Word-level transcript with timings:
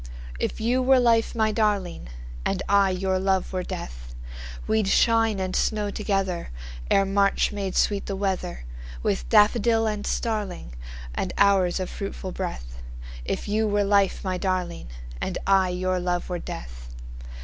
If 0.39 0.59
you 0.59 0.81
were 0.81 0.99
life, 0.99 1.35
my 1.35 1.51
darling, 1.51 2.07
And 2.43 2.63
I 2.67 2.89
your 2.89 3.19
love 3.19 3.53
were 3.53 3.61
death, 3.61 4.15
We'd 4.65 4.87
shine 4.87 5.39
and 5.39 5.55
snow 5.55 5.91
togetherEre 5.91 6.47
March 7.05 7.51
made 7.51 7.75
sweet 7.77 8.07
the 8.07 8.17
weatherWith 8.17 9.29
daffodil 9.29 9.85
and 9.85 10.03
starlingAnd 10.05 11.33
hours 11.37 11.79
of 11.79 11.87
fruitful 11.91 12.31
breath; 12.31 12.81
If 13.25 13.47
you 13.47 13.67
were 13.67 13.83
life, 13.83 14.23
my 14.23 14.39
darling, 14.39 14.87
And 15.21 15.37
I 15.45 15.69
your 15.69 15.99
love 15.99 16.29
were 16.29 16.39
death. 16.39 16.89